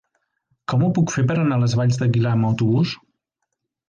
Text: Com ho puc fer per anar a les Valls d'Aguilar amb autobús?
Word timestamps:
Com 0.71 0.85
ho 0.85 0.87
puc 0.97 1.11
fer 1.15 1.23
per 1.31 1.35
anar 1.41 1.59
a 1.61 1.63
les 1.63 1.75
Valls 1.81 1.99
d'Aguilar 1.99 2.31
amb 2.39 2.47
autobús? 2.49 2.95